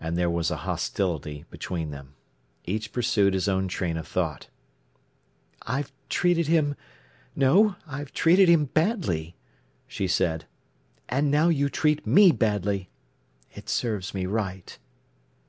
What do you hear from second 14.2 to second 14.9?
right."